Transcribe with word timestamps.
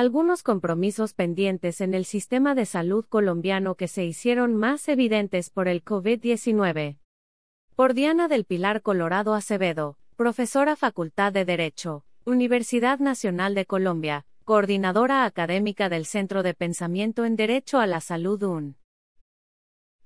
Algunos 0.00 0.42
compromisos 0.42 1.12
pendientes 1.12 1.82
en 1.82 1.92
el 1.92 2.06
sistema 2.06 2.54
de 2.54 2.64
salud 2.64 3.04
colombiano 3.06 3.74
que 3.74 3.86
se 3.86 4.02
hicieron 4.02 4.56
más 4.56 4.88
evidentes 4.88 5.50
por 5.50 5.68
el 5.68 5.84
COVID-19. 5.84 6.96
Por 7.76 7.92
Diana 7.92 8.26
del 8.26 8.46
Pilar 8.46 8.80
Colorado 8.80 9.34
Acevedo, 9.34 9.98
profesora 10.16 10.74
Facultad 10.74 11.34
de 11.34 11.44
Derecho, 11.44 12.06
Universidad 12.24 12.98
Nacional 12.98 13.54
de 13.54 13.66
Colombia, 13.66 14.24
coordinadora 14.46 15.26
académica 15.26 15.90
del 15.90 16.06
Centro 16.06 16.42
de 16.42 16.54
Pensamiento 16.54 17.26
en 17.26 17.36
Derecho 17.36 17.78
a 17.78 17.86
la 17.86 18.00
Salud 18.00 18.42
UN. 18.42 18.76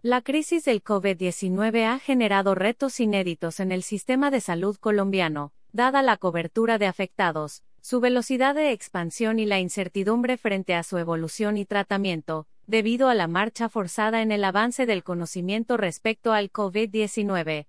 La 0.03 0.23
crisis 0.23 0.65
del 0.65 0.83
COVID-19 0.83 1.85
ha 1.87 2.01
generado 2.01 2.57
retos 2.57 2.99
inéditos 2.99 3.61
en 3.61 3.71
el 3.71 3.85
sistema 3.85 4.33
de 4.33 4.41
salud 4.41 4.77
colombiano, 4.77 5.53
dada 5.71 6.03
la 6.03 6.17
cobertura 6.17 6.79
de 6.79 6.89
afectados, 6.89 7.63
su 7.85 8.01
velocidad 8.01 8.55
de 8.55 8.73
expansión 8.73 9.39
y 9.39 9.45
la 9.45 9.61
incertidumbre 9.61 10.39
frente 10.39 10.75
a 10.75 10.83
su 10.83 10.97
evolución 10.97 11.59
y 11.59 11.67
tratamiento, 11.67 12.47
debido 12.67 13.11
a 13.11 13.15
la 13.15 13.29
marcha 13.29 13.69
forzada 13.69 14.23
en 14.23 14.33
el 14.33 14.43
avance 14.45 14.87
del 14.87 15.05
conocimiento 15.05 15.77
respecto 15.77 16.33
al 16.33 16.51
COVID-19. 16.51 17.67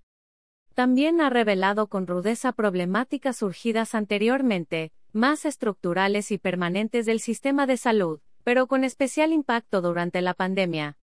También 0.74 1.20
ha 1.20 1.30
revelado 1.30 1.88
con 1.88 2.08
rudeza 2.08 2.54
problemáticas 2.54 3.36
surgidas 3.36 3.94
anteriormente, 3.94 4.94
más 5.12 5.44
estructurales 5.44 6.32
y 6.32 6.38
permanentes 6.38 7.06
del 7.06 7.20
sistema 7.20 7.68
de 7.68 7.76
salud, 7.76 8.22
pero 8.46 8.68
con 8.68 8.86
especial 8.86 9.34
impacto 9.34 9.82
durante 9.82 10.22
la 10.22 10.34
pandemia. 10.34 10.98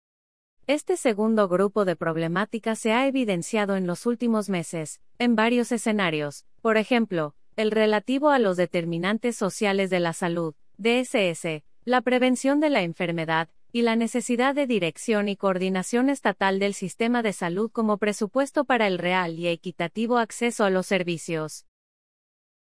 Este 0.67 0.99
segundo 0.99 1.49
grupo 1.49 1.87
de 1.87 1.97
problemáticas 1.97 2.79
se 2.79 2.93
ha 2.93 3.07
evidenciado 3.07 3.75
en 3.77 3.87
los 3.87 4.05
últimos 4.05 4.51
meses, 4.51 5.01
en 5.19 5.35
varios 5.35 5.73
escenarios, 5.73 6.45
por 6.61 6.77
ejemplo, 6.77 7.35
el 7.59 7.73
relativo 7.73 8.31
a 8.31 8.39
los 8.39 8.57
determinantes 8.57 9.35
sociales 9.35 9.91
de 9.91 9.99
la 9.99 10.13
salud, 10.13 10.55
DSS, 10.77 11.65
la 11.85 12.03
prevención 12.03 12.61
de 12.61 12.71
la 12.71 12.83
enfermedad, 12.83 13.49
y 13.73 13.83
la 13.83 13.97
necesidad 13.97 14.55
de 14.55 14.69
dirección 14.69 15.29
y 15.29 15.35
coordinación 15.35 16.09
estatal 16.09 16.61
del 16.61 16.73
sistema 16.73 17.21
de 17.21 17.33
salud 17.33 17.69
como 17.69 17.99
presupuesto 17.99 18.65
para 18.65 18.87
el 18.87 18.97
real 18.97 19.41
y 19.41 19.49
equitativo 19.49 20.19
acceso 20.19 20.63
a 20.63 20.71
los 20.71 20.87
servicios. 20.87 21.67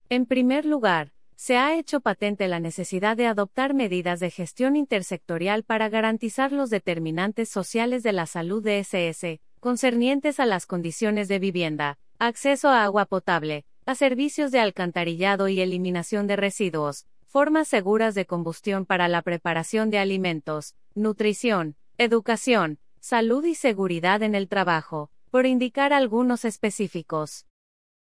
En 0.09 0.25
primer 0.25 0.66
lugar, 0.66 1.13
se 1.38 1.55
ha 1.55 1.77
hecho 1.77 2.02
patente 2.02 2.50
la 2.50 2.59
necesidad 2.59 3.16
de 3.16 3.27
adoptar 3.27 3.73
medidas 3.73 4.19
de 4.19 4.31
gestión 4.31 4.75
intersectorial 4.75 5.63
para 5.63 5.88
garantizar 5.88 6.52
los 6.52 6.69
determinantes 6.69 7.47
sociales 7.47 8.03
de 8.03 8.11
la 8.11 8.25
salud 8.25 8.61
de 8.61 8.79
SS, 8.79 9.39
concernientes 9.61 10.41
a 10.41 10.45
las 10.45 10.66
condiciones 10.66 11.29
de 11.29 11.39
vivienda, 11.39 12.00
acceso 12.19 12.67
a 12.67 12.83
agua 12.83 13.05
potable, 13.05 13.66
a 13.85 13.95
servicios 13.95 14.51
de 14.51 14.59
alcantarillado 14.59 15.47
y 15.47 15.61
eliminación 15.61 16.27
de 16.27 16.35
residuos, 16.35 17.05
formas 17.25 17.67
seguras 17.67 18.15
de 18.15 18.25
combustión 18.25 18.85
para 18.85 19.07
la 19.07 19.21
preparación 19.21 19.89
de 19.89 19.99
alimentos, 19.99 20.75
nutrición, 20.95 21.75
educación, 21.97 22.79
salud 22.99 23.43
y 23.45 23.55
seguridad 23.55 24.23
en 24.23 24.35
el 24.35 24.47
trabajo, 24.47 25.09
por 25.29 25.45
indicar 25.45 25.93
algunos 25.93 26.45
específicos. 26.45 27.45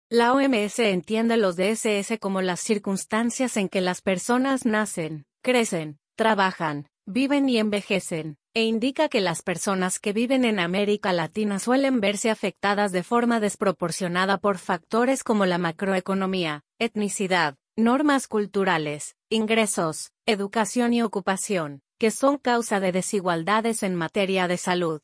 La 0.09 0.33
OMS 0.33 0.81
entiende 0.81 1.37
los 1.37 1.57
DSS 1.57 2.19
como 2.19 2.43
las 2.43 2.61
circunstancias 2.61 3.57
en 3.57 3.69
que 3.69 3.81
las 3.81 4.03
personas 4.03 4.67
nacen, 4.67 5.25
crecen, 5.41 6.01
trabajan, 6.17 6.89
viven 7.07 7.49
y 7.49 7.59
envejecen, 7.59 8.37
e 8.55 8.65
indica 8.65 9.09
que 9.09 9.21
las 9.21 9.43
personas 9.43 9.99
que 9.99 10.13
viven 10.13 10.45
en 10.45 10.59
América 10.59 11.13
Latina 11.13 11.59
suelen 11.59 12.01
verse 12.01 12.31
afectadas 12.31 12.93
de 12.93 13.03
forma 13.03 13.41
desproporcionada 13.41 14.39
por 14.39 14.59
factores 14.59 15.25
como 15.25 15.47
la 15.47 15.59
macroeconomía, 15.59 16.63
etnicidad, 16.79 17.57
normas 17.77 18.29
culturales, 18.29 19.17
ingresos, 19.29 20.13
educación 20.27 20.93
y 20.93 21.03
ocupación, 21.03 21.83
que 21.99 22.11
son 22.11 22.39
causa 22.39 22.81
de 22.81 22.93
desigualdades 22.93 23.83
en 23.83 23.95
materia 23.95 24.49
de 24.49 24.57
salud. 24.57 25.01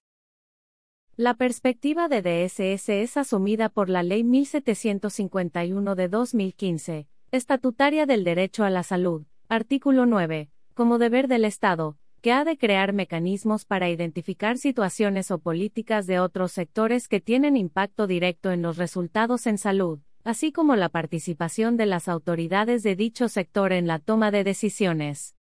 La 1.17 1.35
perspectiva 1.35 2.09
de 2.09 2.21
DSS 2.21 2.91
es 2.91 3.17
asumida 3.17 3.69
por 3.71 3.89
la 3.89 4.03
Ley 4.03 4.23
1751 4.23 5.95
de 5.95 6.09
2015, 6.09 7.09
estatutaria 7.31 8.05
del 8.05 8.23
derecho 8.23 8.65
a 8.65 8.71
la 8.71 8.83
salud, 8.83 9.25
artículo 9.49 10.05
9, 10.05 10.51
como 10.77 10.99
deber 10.99 11.27
del 11.27 11.47
Estado, 11.47 11.97
que 12.21 12.33
ha 12.33 12.45
de 12.45 12.59
crear 12.59 12.93
mecanismos 12.93 13.65
para 13.65 13.89
identificar 13.89 14.59
situaciones 14.59 15.31
o 15.31 15.39
políticas 15.39 16.07
de 16.07 16.21
otros 16.21 16.53
sectores 16.53 17.09
que 17.09 17.19
tienen 17.19 17.57
impacto 17.57 18.07
directo 18.07 18.53
en 18.53 18.61
los 18.61 18.77
resultados 18.77 19.47
en 19.47 19.57
salud, 19.57 20.01
así 20.23 20.53
como 20.53 20.77
la 20.77 20.91
participación 20.91 21.79
de 21.79 21.87
las 21.87 22.09
autoridades 22.09 22.83
de 22.83 22.95
dicho 22.95 23.31
sector 23.31 23.73
en 23.73 23.87
la 23.87 24.01
toma 24.01 24.31
de 24.31 24.45
decisiones. 24.45 25.35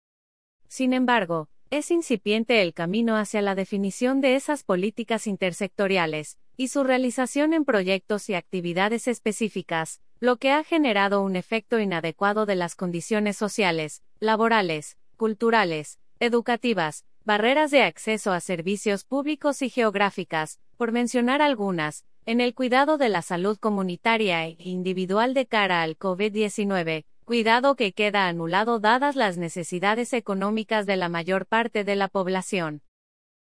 Sin 0.69 0.93
embargo, 0.93 1.49
es 1.69 1.91
incipiente 1.91 2.61
el 2.61 2.73
camino 2.73 3.17
hacia 3.17 3.41
la 3.41 3.55
definición 3.55 4.21
de 4.21 4.35
esas 4.35 4.63
políticas 4.63 5.27
intersectoriales, 5.27 6.37
y 6.55 6.69
su 6.69 6.85
realización 6.85 7.51
en 7.51 7.65
proyectos 7.65 8.29
y 8.29 8.35
actividades 8.35 9.09
específicas, 9.09 9.99
lo 10.21 10.37
que 10.37 10.51
ha 10.51 10.63
generado 10.63 11.21
un 11.21 11.35
efecto 11.35 11.77
inadecuado 11.81 12.45
de 12.45 12.55
las 12.55 12.75
condiciones 12.75 13.35
sociales, 13.35 14.01
laborales, 14.21 14.97
culturales, 15.15 15.99
educativas, 16.19 17.05
barreras 17.23 17.71
de 17.71 17.81
acceso 17.81 18.31
a 18.31 18.39
servicios 18.39 19.03
públicos 19.03 19.61
y 19.61 19.69
geográficas, 19.69 20.59
por 20.77 20.91
mencionar 20.91 21.41
algunas, 21.41 22.05
en 22.25 22.41
el 22.41 22.53
cuidado 22.53 22.97
de 22.97 23.09
la 23.09 23.21
salud 23.21 23.57
comunitaria 23.57 24.45
e 24.45 24.57
individual 24.59 25.33
de 25.33 25.45
cara 25.45 25.81
al 25.81 25.97
COVID-19, 25.97 27.05
cuidado 27.23 27.75
que 27.75 27.93
queda 27.93 28.27
anulado 28.27 28.79
dadas 28.79 29.15
las 29.15 29.37
necesidades 29.37 30.13
económicas 30.13 30.85
de 30.85 30.95
la 30.95 31.09
mayor 31.09 31.45
parte 31.47 31.83
de 31.83 31.95
la 31.95 32.07
población. 32.07 32.81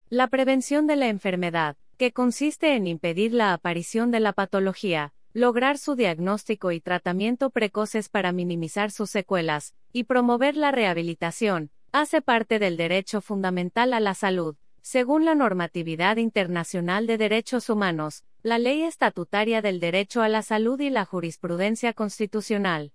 La 0.10 0.28
prevención 0.28 0.88
de 0.88 0.96
la 0.96 1.08
enfermedad, 1.08 1.76
que 1.98 2.12
consiste 2.12 2.76
en 2.76 2.88
impedir 2.88 3.34
la 3.34 3.54
aparición 3.54 4.12
de 4.12 4.20
la 4.20 4.34
patología, 4.34 5.14
lograr 5.36 5.78
su 5.78 5.96
diagnóstico 5.96 6.72
y 6.72 6.80
tratamiento 6.80 7.50
precoces 7.50 8.08
para 8.08 8.32
minimizar 8.32 8.90
sus 8.90 9.10
secuelas, 9.10 9.76
y 9.92 10.06
promover 10.06 10.56
la 10.56 10.72
rehabilitación, 10.72 11.72
hace 11.92 12.22
parte 12.22 12.58
del 12.58 12.78
derecho 12.78 13.20
fundamental 13.20 13.94
a 13.94 14.00
la 14.00 14.14
salud, 14.14 14.56
según 14.82 15.26
la 15.26 15.36
normatividad 15.36 16.16
internacional 16.16 17.06
de 17.06 17.18
derechos 17.18 17.70
humanos, 17.70 18.24
la 18.44 18.60
ley 18.60 18.84
estatutaria 18.84 19.62
del 19.62 19.82
derecho 19.82 20.22
a 20.22 20.30
la 20.30 20.42
salud 20.42 20.80
y 20.80 20.90
la 20.90 21.04
jurisprudencia 21.04 21.92
constitucional. 21.92 22.94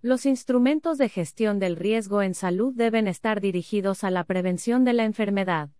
Los 0.00 0.24
instrumentos 0.24 0.98
de 0.98 1.08
gestión 1.08 1.58
del 1.58 1.74
riesgo 1.74 2.22
en 2.22 2.34
salud 2.34 2.74
deben 2.76 3.08
estar 3.08 3.40
dirigidos 3.40 4.04
a 4.04 4.12
la 4.12 4.22
prevención 4.22 4.84
de 4.84 4.92
la 4.92 5.02
enfermedad. 5.02 5.70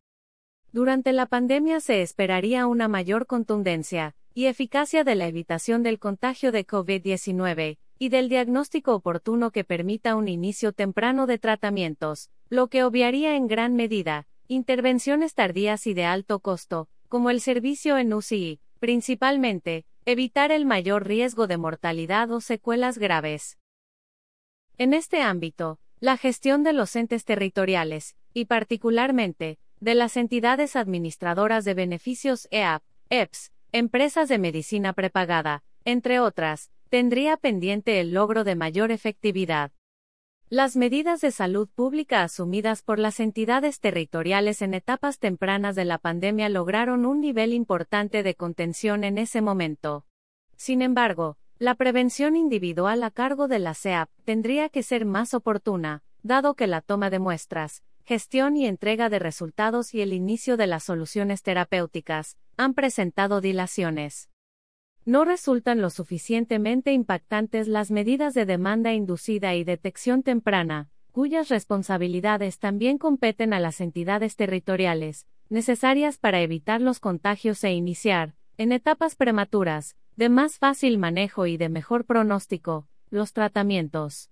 Durante 0.72 1.12
la 1.12 1.26
pandemia 1.26 1.78
se 1.78 2.02
esperaría 2.02 2.66
una 2.66 2.88
mayor 2.88 3.26
contundencia 3.26 4.16
y 4.36 4.48
eficacia 4.48 5.02
de 5.02 5.14
la 5.14 5.28
evitación 5.28 5.82
del 5.82 5.98
contagio 5.98 6.52
de 6.52 6.66
COVID-19 6.66 7.78
y 7.98 8.08
del 8.10 8.28
diagnóstico 8.28 8.94
oportuno 8.94 9.50
que 9.50 9.64
permita 9.64 10.14
un 10.14 10.28
inicio 10.28 10.74
temprano 10.74 11.26
de 11.26 11.38
tratamientos, 11.38 12.28
lo 12.50 12.68
que 12.68 12.84
obviaría 12.84 13.34
en 13.34 13.46
gran 13.46 13.74
medida 13.74 14.26
intervenciones 14.46 15.32
tardías 15.32 15.86
y 15.86 15.94
de 15.94 16.04
alto 16.04 16.40
costo, 16.40 16.90
como 17.08 17.30
el 17.30 17.40
servicio 17.40 17.96
en 17.96 18.12
UCI, 18.12 18.60
principalmente, 18.78 19.86
evitar 20.04 20.52
el 20.52 20.66
mayor 20.66 21.06
riesgo 21.06 21.46
de 21.46 21.56
mortalidad 21.56 22.30
o 22.30 22.42
secuelas 22.42 22.98
graves. 22.98 23.56
En 24.76 24.92
este 24.92 25.22
ámbito, 25.22 25.80
la 25.98 26.18
gestión 26.18 26.62
de 26.62 26.74
los 26.74 26.94
entes 26.94 27.24
territoriales, 27.24 28.16
y 28.34 28.44
particularmente, 28.44 29.58
de 29.80 29.94
las 29.94 30.18
entidades 30.18 30.76
administradoras 30.76 31.64
de 31.64 31.72
beneficios 31.72 32.48
EAP, 32.50 32.82
EPS, 33.08 33.55
empresas 33.72 34.28
de 34.28 34.38
medicina 34.38 34.92
prepagada, 34.92 35.62
entre 35.84 36.20
otras, 36.20 36.70
tendría 36.88 37.36
pendiente 37.36 38.00
el 38.00 38.12
logro 38.12 38.44
de 38.44 38.54
mayor 38.54 38.90
efectividad. 38.90 39.72
Las 40.48 40.76
medidas 40.76 41.20
de 41.20 41.32
salud 41.32 41.68
pública 41.68 42.22
asumidas 42.22 42.82
por 42.82 43.00
las 43.00 43.18
entidades 43.18 43.80
territoriales 43.80 44.62
en 44.62 44.74
etapas 44.74 45.18
tempranas 45.18 45.74
de 45.74 45.84
la 45.84 45.98
pandemia 45.98 46.48
lograron 46.48 47.04
un 47.04 47.20
nivel 47.20 47.52
importante 47.52 48.22
de 48.22 48.36
contención 48.36 49.02
en 49.02 49.18
ese 49.18 49.40
momento. 49.40 50.06
Sin 50.56 50.82
embargo, 50.82 51.36
la 51.58 51.74
prevención 51.74 52.36
individual 52.36 53.02
a 53.02 53.10
cargo 53.10 53.48
de 53.48 53.58
la 53.58 53.74
CEAP 53.74 54.08
tendría 54.24 54.68
que 54.68 54.84
ser 54.84 55.04
más 55.04 55.34
oportuna, 55.34 56.04
dado 56.22 56.54
que 56.54 56.68
la 56.68 56.80
toma 56.80 57.10
de 57.10 57.18
muestras, 57.18 57.82
gestión 58.06 58.56
y 58.56 58.66
entrega 58.66 59.10
de 59.10 59.18
resultados 59.18 59.92
y 59.92 60.00
el 60.00 60.14
inicio 60.14 60.56
de 60.56 60.66
las 60.66 60.84
soluciones 60.84 61.42
terapéuticas 61.42 62.38
han 62.56 62.72
presentado 62.72 63.42
dilaciones 63.42 64.30
no 65.06 65.24
resultan 65.24 65.80
lo 65.80 65.88
suficientemente 65.88 66.92
impactantes 66.92 67.68
las 67.68 67.92
medidas 67.92 68.34
de 68.34 68.44
demanda 68.44 68.92
inducida 68.92 69.54
y 69.54 69.62
detección 69.62 70.24
temprana, 70.24 70.90
cuyas 71.12 71.48
responsabilidades 71.48 72.58
también 72.58 72.98
competen 72.98 73.52
a 73.52 73.60
las 73.60 73.80
entidades 73.80 74.34
territoriales, 74.34 75.28
necesarias 75.48 76.18
para 76.18 76.40
evitar 76.40 76.80
los 76.80 76.98
contagios 76.98 77.62
e 77.62 77.72
iniciar, 77.72 78.34
en 78.58 78.72
etapas 78.72 79.14
prematuras, 79.14 79.94
de 80.16 80.28
más 80.28 80.58
fácil 80.58 80.98
manejo 80.98 81.46
y 81.46 81.56
de 81.56 81.68
mejor 81.68 82.04
pronóstico, 82.04 82.88
los 83.08 83.32
tratamientos. 83.32 84.30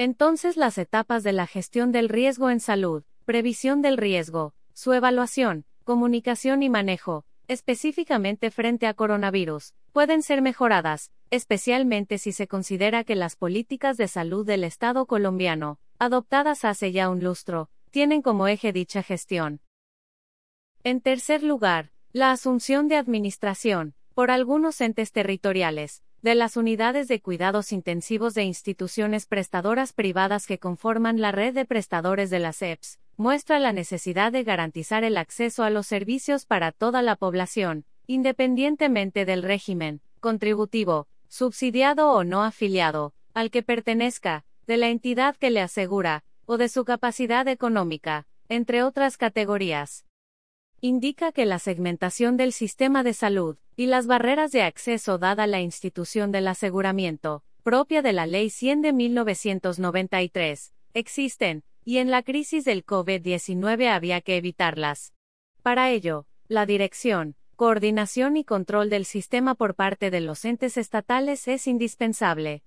Entonces 0.00 0.56
las 0.56 0.78
etapas 0.78 1.24
de 1.24 1.32
la 1.32 1.48
gestión 1.48 1.90
del 1.90 2.08
riesgo 2.08 2.50
en 2.50 2.60
salud, 2.60 3.02
previsión 3.24 3.82
del 3.82 3.96
riesgo, 3.96 4.54
su 4.72 4.92
evaluación, 4.92 5.64
comunicación 5.82 6.62
y 6.62 6.68
manejo, 6.68 7.24
específicamente 7.48 8.52
frente 8.52 8.86
a 8.86 8.94
coronavirus, 8.94 9.74
pueden 9.92 10.22
ser 10.22 10.40
mejoradas, 10.40 11.10
especialmente 11.32 12.18
si 12.18 12.30
se 12.30 12.46
considera 12.46 13.02
que 13.02 13.16
las 13.16 13.34
políticas 13.34 13.96
de 13.96 14.06
salud 14.06 14.46
del 14.46 14.62
Estado 14.62 15.04
colombiano, 15.06 15.80
adoptadas 15.98 16.64
hace 16.64 16.92
ya 16.92 17.08
un 17.10 17.24
lustro, 17.24 17.68
tienen 17.90 18.22
como 18.22 18.46
eje 18.46 18.72
dicha 18.72 19.02
gestión. 19.02 19.60
En 20.84 21.00
tercer 21.00 21.42
lugar, 21.42 21.90
la 22.12 22.30
asunción 22.30 22.86
de 22.86 22.94
administración, 22.94 23.94
por 24.14 24.30
algunos 24.30 24.80
entes 24.80 25.10
territoriales, 25.10 26.04
de 26.22 26.34
las 26.34 26.56
unidades 26.56 27.06
de 27.06 27.20
cuidados 27.20 27.72
intensivos 27.72 28.34
de 28.34 28.42
instituciones 28.42 29.26
prestadoras 29.26 29.92
privadas 29.92 30.46
que 30.46 30.58
conforman 30.58 31.20
la 31.20 31.30
red 31.30 31.54
de 31.54 31.64
prestadores 31.64 32.28
de 32.30 32.40
las 32.40 32.60
EPS, 32.60 32.98
muestra 33.16 33.58
la 33.60 33.72
necesidad 33.72 34.32
de 34.32 34.42
garantizar 34.42 35.04
el 35.04 35.16
acceso 35.16 35.62
a 35.62 35.70
los 35.70 35.86
servicios 35.86 36.44
para 36.44 36.72
toda 36.72 37.02
la 37.02 37.14
población, 37.14 37.84
independientemente 38.06 39.24
del 39.24 39.42
régimen, 39.42 40.00
contributivo, 40.20 41.06
subsidiado 41.28 42.12
o 42.12 42.24
no 42.24 42.42
afiliado, 42.42 43.14
al 43.34 43.50
que 43.50 43.62
pertenezca, 43.62 44.44
de 44.66 44.76
la 44.76 44.88
entidad 44.88 45.36
que 45.36 45.50
le 45.50 45.60
asegura, 45.60 46.24
o 46.46 46.56
de 46.56 46.68
su 46.68 46.84
capacidad 46.84 47.46
económica, 47.46 48.26
entre 48.48 48.82
otras 48.82 49.16
categorías 49.16 50.04
indica 50.80 51.32
que 51.32 51.44
la 51.44 51.58
segmentación 51.58 52.36
del 52.36 52.52
sistema 52.52 53.02
de 53.02 53.12
salud 53.12 53.56
y 53.74 53.86
las 53.86 54.06
barreras 54.06 54.52
de 54.52 54.62
acceso 54.62 55.18
dada 55.18 55.46
la 55.46 55.60
institución 55.60 56.30
del 56.30 56.46
aseguramiento, 56.46 57.42
propia 57.64 58.00
de 58.00 58.12
la 58.12 58.26
Ley 58.26 58.48
100 58.50 58.82
de 58.82 58.92
1993, 58.92 60.72
existen, 60.94 61.64
y 61.84 61.98
en 61.98 62.10
la 62.10 62.22
crisis 62.22 62.64
del 62.64 62.84
COVID-19 62.84 63.88
había 63.88 64.20
que 64.20 64.36
evitarlas. 64.36 65.14
Para 65.62 65.90
ello, 65.90 66.26
la 66.46 66.64
dirección, 66.64 67.34
coordinación 67.56 68.36
y 68.36 68.44
control 68.44 68.88
del 68.88 69.04
sistema 69.04 69.56
por 69.56 69.74
parte 69.74 70.10
de 70.10 70.20
los 70.20 70.44
entes 70.44 70.76
estatales 70.76 71.48
es 71.48 71.66
indispensable. 71.66 72.62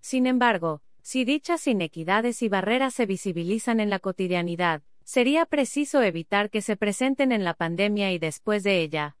Sin 0.00 0.26
embargo, 0.26 0.82
si 1.02 1.24
dichas 1.24 1.66
inequidades 1.66 2.42
y 2.42 2.48
barreras 2.48 2.94
se 2.94 3.06
visibilizan 3.06 3.80
en 3.80 3.90
la 3.90 3.98
cotidianidad, 3.98 4.82
sería 5.08 5.46
preciso 5.46 6.02
evitar 6.02 6.50
que 6.50 6.60
se 6.60 6.76
presenten 6.76 7.32
en 7.32 7.42
la 7.42 7.54
pandemia 7.54 8.12
y 8.12 8.18
después 8.18 8.62
de 8.62 8.82
ella. 8.82 9.16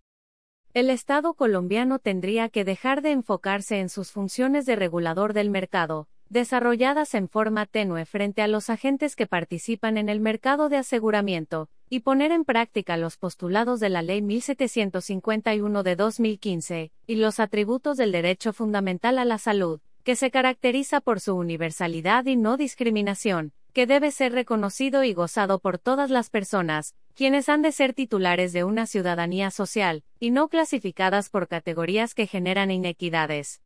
El 0.74 0.90
Estado 0.90 1.32
colombiano 1.32 1.98
tendría 1.98 2.50
que 2.50 2.62
dejar 2.62 3.00
de 3.00 3.12
enfocarse 3.12 3.80
en 3.80 3.88
sus 3.88 4.12
funciones 4.12 4.66
de 4.66 4.76
regulador 4.76 5.32
del 5.32 5.48
mercado, 5.48 6.06
desarrolladas 6.28 7.14
en 7.14 7.26
forma 7.26 7.64
tenue 7.64 8.04
frente 8.04 8.42
a 8.42 8.48
los 8.48 8.68
agentes 8.68 9.16
que 9.16 9.26
participan 9.26 9.96
en 9.96 10.10
el 10.10 10.20
mercado 10.20 10.68
de 10.68 10.76
aseguramiento, 10.76 11.70
y 11.88 12.00
poner 12.00 12.32
en 12.32 12.44
práctica 12.44 12.98
los 12.98 13.16
postulados 13.16 13.80
de 13.80 13.88
la 13.88 14.02
Ley 14.02 14.20
1751 14.20 15.82
de 15.82 15.96
2015, 15.96 16.92
y 17.06 17.16
los 17.16 17.40
atributos 17.40 17.96
del 17.96 18.12
derecho 18.12 18.52
fundamental 18.52 19.18
a 19.18 19.24
la 19.24 19.38
salud, 19.38 19.80
que 20.04 20.16
se 20.16 20.30
caracteriza 20.30 21.00
por 21.00 21.20
su 21.20 21.34
universalidad 21.34 22.26
y 22.26 22.36
no 22.36 22.58
discriminación, 22.58 23.54
que 23.78 23.86
debe 23.86 24.10
ser 24.10 24.32
reconocido 24.32 25.04
y 25.04 25.14
gozado 25.14 25.60
por 25.60 25.78
todas 25.78 26.10
las 26.10 26.30
personas, 26.30 26.96
quienes 27.14 27.48
han 27.48 27.62
de 27.62 27.70
ser 27.70 27.94
titulares 27.94 28.52
de 28.52 28.64
una 28.64 28.86
ciudadanía 28.86 29.52
social, 29.52 30.02
y 30.18 30.32
no 30.32 30.48
clasificadas 30.48 31.30
por 31.30 31.46
categorías 31.46 32.12
que 32.12 32.26
generan 32.26 32.72
inequidades. 32.72 33.62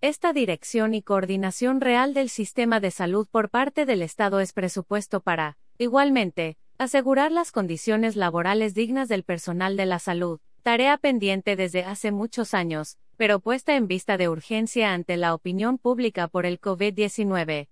Esta 0.00 0.32
dirección 0.32 0.94
y 0.94 1.02
coordinación 1.02 1.80
real 1.80 2.12
del 2.12 2.28
sistema 2.28 2.80
de 2.80 2.90
salud 2.90 3.28
por 3.30 3.50
parte 3.50 3.86
del 3.86 4.02
Estado 4.02 4.40
es 4.40 4.52
presupuesto 4.52 5.20
para, 5.20 5.56
igualmente, 5.78 6.56
asegurar 6.78 7.30
las 7.30 7.52
condiciones 7.52 8.16
laborales 8.16 8.74
dignas 8.74 9.08
del 9.08 9.22
personal 9.22 9.76
de 9.76 9.86
la 9.86 10.00
salud, 10.00 10.40
tarea 10.64 10.98
pendiente 10.98 11.54
desde 11.54 11.84
hace 11.84 12.10
muchos 12.10 12.52
años, 12.52 12.98
pero 13.16 13.38
puesta 13.38 13.76
en 13.76 13.86
vista 13.86 14.16
de 14.16 14.28
urgencia 14.28 14.92
ante 14.92 15.16
la 15.16 15.34
opinión 15.34 15.78
pública 15.78 16.26
por 16.26 16.46
el 16.46 16.60
COVID-19. 16.60 17.68